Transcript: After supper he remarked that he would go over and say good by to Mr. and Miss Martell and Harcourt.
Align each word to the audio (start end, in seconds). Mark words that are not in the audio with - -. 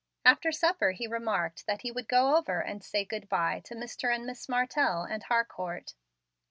After 0.25 0.51
supper 0.51 0.93
he 0.93 1.05
remarked 1.05 1.67
that 1.67 1.81
he 1.83 1.91
would 1.91 2.07
go 2.07 2.35
over 2.35 2.59
and 2.59 2.83
say 2.83 3.05
good 3.05 3.29
by 3.29 3.59
to 3.65 3.75
Mr. 3.75 4.11
and 4.11 4.25
Miss 4.25 4.49
Martell 4.49 5.03
and 5.03 5.21
Harcourt. 5.21 5.93